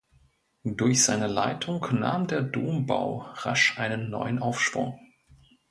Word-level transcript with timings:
Durch 0.63 1.03
seine 1.03 1.27
Leitung 1.27 1.79
nahm 1.99 2.25
der 2.25 2.41
Dombau 2.41 3.19
rasch 3.35 3.77
einen 3.77 4.09
neuen 4.09 4.39
Aufschwung. 4.39 4.99